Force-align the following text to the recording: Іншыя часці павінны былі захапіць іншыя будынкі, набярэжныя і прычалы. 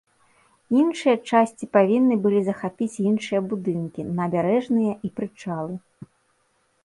Іншыя 0.83 1.13
часці 1.29 1.65
павінны 1.75 2.15
былі 2.23 2.39
захапіць 2.47 3.01
іншыя 3.11 3.39
будынкі, 3.51 4.01
набярэжныя 4.21 4.93
і 5.09 5.11
прычалы. 5.19 5.75